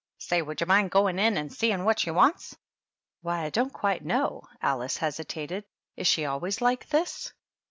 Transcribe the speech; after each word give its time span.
"Say, 0.17 0.41
would 0.41 0.59
you 0.59 0.65
mind 0.65 0.89
going 0.89 1.19
in 1.19 1.37
and 1.37 1.53
seeing 1.53 1.85
what 1.85 1.99
she 1.99 2.09
wants?" 2.09 2.57
"Why, 3.21 3.41
I 3.43 3.51
don't 3.51 3.69
quite 3.71 4.03
know," 4.03 4.41
Alice 4.59 4.97
hesitated. 4.97 5.63
"Is 5.95 6.07
she 6.07 6.25
always 6.25 6.59
like 6.59 6.89
this?" 6.89 7.33